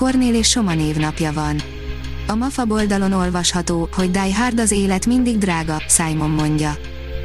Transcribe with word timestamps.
Kornél 0.00 0.34
és 0.34 0.48
Soma 0.48 0.74
névnapja 0.74 1.32
van. 1.32 1.62
A 2.26 2.34
MAFA 2.34 2.64
oldalon 2.68 3.12
olvasható, 3.12 3.88
hogy 3.92 4.10
Die 4.10 4.34
Hard 4.36 4.60
az 4.60 4.70
élet 4.70 5.06
mindig 5.06 5.38
drága, 5.38 5.82
Simon 5.88 6.30
mondja. 6.30 6.76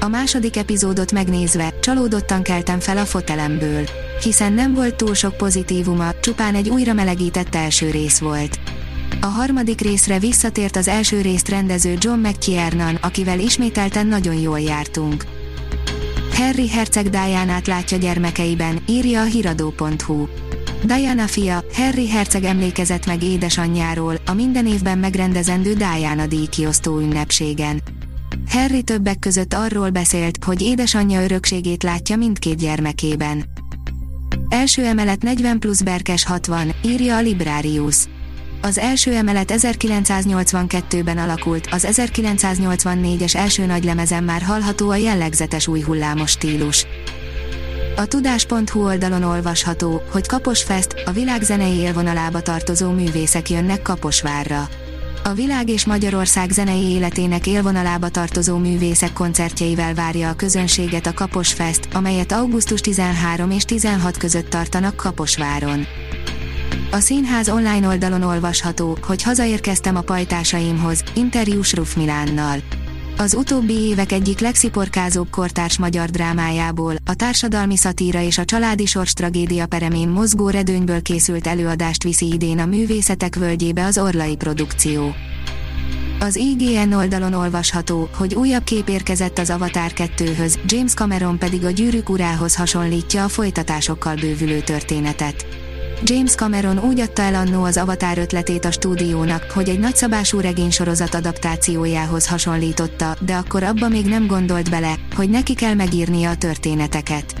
A 0.00 0.08
második 0.08 0.56
epizódot 0.56 1.12
megnézve, 1.12 1.74
csalódottan 1.80 2.42
keltem 2.42 2.80
fel 2.80 2.96
a 2.96 3.04
fotelemből. 3.04 3.84
Hiszen 4.22 4.52
nem 4.52 4.74
volt 4.74 4.94
túl 4.94 5.14
sok 5.14 5.36
pozitívuma, 5.36 6.20
csupán 6.20 6.54
egy 6.54 6.68
újra 6.68 6.92
melegített 6.92 7.54
első 7.54 7.90
rész 7.90 8.18
volt. 8.18 8.58
A 9.20 9.26
harmadik 9.26 9.80
részre 9.80 10.18
visszatért 10.18 10.76
az 10.76 10.88
első 10.88 11.20
részt 11.20 11.48
rendező 11.48 11.94
John 11.98 12.18
McTiernan, 12.18 12.94
akivel 12.94 13.40
ismételten 13.40 14.06
nagyon 14.06 14.34
jól 14.34 14.60
jártunk. 14.60 15.24
Harry 16.34 16.68
Herceg 16.68 17.10
Diana-t 17.10 17.66
látja 17.66 17.98
gyermekeiben, 17.98 18.82
írja 18.86 19.20
a 19.20 19.24
hiradó.hu. 19.24 20.26
Diana 20.84 21.26
fia, 21.26 21.64
Harry 21.72 22.08
herceg 22.08 22.44
emlékezett 22.44 23.06
meg 23.06 23.22
édesanyjáról, 23.22 24.14
a 24.26 24.32
minden 24.32 24.66
évben 24.66 24.98
megrendezendő 24.98 25.72
Diana 25.72 26.26
díj 26.26 26.46
kiosztó 26.46 26.98
ünnepségen. 26.98 27.82
Harry 28.48 28.82
többek 28.82 29.18
között 29.18 29.54
arról 29.54 29.90
beszélt, 29.90 30.44
hogy 30.44 30.62
édesanyja 30.62 31.22
örökségét 31.22 31.82
látja 31.82 32.16
mindkét 32.16 32.56
gyermekében. 32.56 33.44
Első 34.48 34.84
emelet 34.84 35.22
40 35.22 35.58
plusz 35.58 35.82
Berkes 35.82 36.24
60, 36.24 36.74
írja 36.84 37.16
a 37.16 37.20
Librarius. 37.20 37.96
Az 38.62 38.78
első 38.78 39.14
emelet 39.14 39.52
1982-ben 39.56 41.18
alakult, 41.18 41.68
az 41.70 41.86
1984-es 41.90 43.34
első 43.34 43.66
nagylemezen 43.66 44.24
már 44.24 44.42
hallható 44.42 44.90
a 44.90 44.96
jellegzetes 44.96 45.66
új 45.66 45.80
hullámos 45.80 46.30
stílus. 46.30 46.86
A 47.98 48.06
tudás.hu 48.06 48.84
oldalon 48.84 49.22
olvasható, 49.22 50.02
hogy 50.10 50.26
Kaposfest, 50.26 51.02
a 51.06 51.10
világ 51.10 51.42
zenei 51.42 51.74
élvonalába 51.74 52.40
tartozó 52.40 52.90
művészek 52.90 53.50
jönnek 53.50 53.82
Kaposvárra. 53.82 54.68
A 55.24 55.32
világ 55.32 55.68
és 55.68 55.86
Magyarország 55.86 56.50
zenei 56.50 56.82
életének 56.82 57.46
élvonalába 57.46 58.08
tartozó 58.08 58.56
művészek 58.56 59.12
koncertjeivel 59.12 59.94
várja 59.94 60.28
a 60.28 60.34
közönséget 60.34 61.06
a 61.06 61.12
Kaposfest, 61.12 61.88
amelyet 61.92 62.32
augusztus 62.32 62.80
13 62.80 63.50
és 63.50 63.64
16 63.64 64.16
között 64.16 64.48
tartanak 64.48 64.96
Kaposváron. 64.96 65.86
A 66.90 66.98
színház 66.98 67.48
online 67.48 67.86
oldalon 67.88 68.22
olvasható, 68.22 68.98
hogy 69.06 69.22
hazaérkeztem 69.22 69.96
a 69.96 70.00
pajtásaimhoz, 70.00 71.02
interjús 71.14 71.74
Ruf 71.74 71.94
Milánnal. 71.96 72.58
Az 73.20 73.34
utóbbi 73.34 73.72
évek 73.72 74.12
egyik 74.12 74.40
legsziporkázóbb 74.40 75.30
kortárs 75.30 75.78
magyar 75.78 76.08
drámájából, 76.08 76.94
a 77.04 77.14
társadalmi 77.14 77.76
szatíra 77.76 78.20
és 78.20 78.38
a 78.38 78.44
családi 78.44 78.86
sors 78.86 79.12
tragédia 79.12 79.66
peremén 79.66 80.08
mozgó 80.08 80.48
redőnyből 80.48 81.02
készült 81.02 81.46
előadást 81.46 82.02
viszi 82.02 82.32
idén 82.32 82.58
a 82.58 82.66
Művészetek 82.66 83.36
Völgyébe 83.36 83.84
az 83.84 83.98
Orlai 83.98 84.36
produkció. 84.36 85.14
Az 86.20 86.36
IGN 86.36 86.92
oldalon 86.92 87.32
olvasható, 87.32 88.08
hogy 88.16 88.34
újabb 88.34 88.64
kép 88.64 88.88
érkezett 88.88 89.38
az 89.38 89.50
Avatar 89.50 89.92
2-höz, 89.94 90.54
James 90.66 90.94
Cameron 90.94 91.38
pedig 91.38 91.64
a 91.64 91.70
Gyűrűk 91.70 92.08
urához 92.08 92.56
hasonlítja 92.56 93.24
a 93.24 93.28
folytatásokkal 93.28 94.14
bővülő 94.14 94.60
történetet. 94.60 95.67
James 96.02 96.34
Cameron 96.34 96.78
úgy 96.78 97.00
adta 97.00 97.22
el 97.22 97.34
annó 97.34 97.64
az 97.64 97.76
Avatar 97.76 98.18
ötletét 98.18 98.64
a 98.64 98.70
stúdiónak, 98.70 99.50
hogy 99.50 99.68
egy 99.68 99.78
nagyszabású 99.78 100.40
regénysorozat 100.40 101.14
adaptációjához 101.14 102.26
hasonlította, 102.26 103.16
de 103.20 103.34
akkor 103.34 103.62
abba 103.62 103.88
még 103.88 104.06
nem 104.06 104.26
gondolt 104.26 104.70
bele, 104.70 104.94
hogy 105.14 105.30
neki 105.30 105.54
kell 105.54 105.74
megírnia 105.74 106.30
a 106.30 106.36
történeteket. 106.36 107.34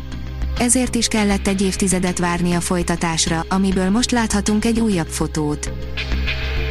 Ezért 0.58 0.94
is 0.94 1.08
kellett 1.08 1.46
egy 1.46 1.62
évtizedet 1.62 2.18
várni 2.18 2.52
a 2.52 2.60
folytatásra, 2.60 3.44
amiből 3.48 3.90
most 3.90 4.10
láthatunk 4.10 4.64
egy 4.64 4.80
újabb 4.80 5.08
fotót. 5.08 5.72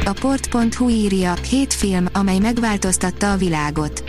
A 0.04 0.12
port.hu 0.20 0.88
írja, 0.88 1.34
hét 1.34 1.74
film, 1.74 2.06
amely 2.12 2.38
megváltoztatta 2.38 3.32
a 3.32 3.36
világot. 3.36 4.02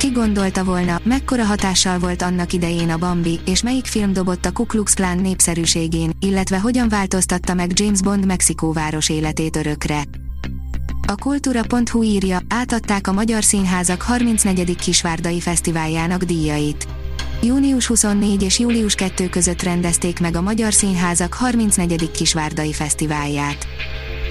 Ki 0.00 0.10
gondolta 0.10 0.64
volna, 0.64 1.00
mekkora 1.02 1.44
hatással 1.44 1.98
volt 1.98 2.22
annak 2.22 2.52
idején 2.52 2.90
a 2.90 2.96
Bambi, 2.96 3.40
és 3.44 3.62
melyik 3.62 3.86
film 3.86 4.12
dobott 4.12 4.44
a 4.44 4.52
Ku 4.52 4.66
Klux 4.66 4.94
Klan 4.94 5.18
népszerűségén, 5.18 6.10
illetve 6.20 6.60
hogyan 6.60 6.88
változtatta 6.88 7.54
meg 7.54 7.78
James 7.80 8.02
Bond 8.02 8.26
Mexikóváros 8.26 9.08
életét 9.08 9.56
örökre. 9.56 10.02
A 11.06 11.14
kultúra.hu 11.14 12.02
írja, 12.02 12.40
átadták 12.48 13.06
a 13.06 13.12
Magyar 13.12 13.42
Színházak 13.42 14.02
34. 14.02 14.76
Kisvárdai 14.76 15.40
Fesztiváljának 15.40 16.22
díjait. 16.22 16.86
Június 17.42 17.86
24 17.86 18.42
és 18.42 18.58
július 18.58 18.94
2 18.94 19.28
között 19.28 19.62
rendezték 19.62 20.20
meg 20.20 20.36
a 20.36 20.40
Magyar 20.40 20.72
Színházak 20.72 21.34
34. 21.34 22.10
Kisvárdai 22.10 22.72
Fesztiválját. 22.72 23.66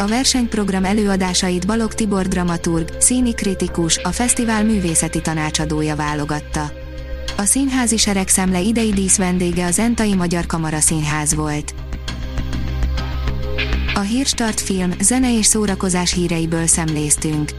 A 0.01 0.07
versenyprogram 0.07 0.85
előadásait 0.85 1.67
Balog 1.67 1.93
Tibor 1.93 2.27
dramaturg, 2.27 2.89
színi 2.99 3.33
kritikus, 3.33 3.97
a 3.97 4.11
fesztivál 4.11 4.63
művészeti 4.63 5.21
tanácsadója 5.21 5.95
válogatta. 5.95 6.71
A 7.37 7.43
színházi 7.43 7.97
seregszemle 7.97 8.59
idei 8.59 8.91
dísz 8.91 9.17
vendége 9.17 9.65
az 9.65 9.79
Entai 9.79 10.15
Magyar 10.15 10.45
Kamara 10.45 10.79
Színház 10.79 11.35
volt. 11.35 11.73
A 13.93 13.99
Hírstart 13.99 14.59
film, 14.59 14.91
zene 15.01 15.37
és 15.37 15.45
szórakozás 15.45 16.13
híreiből 16.13 16.67
szemléztünk. 16.67 17.58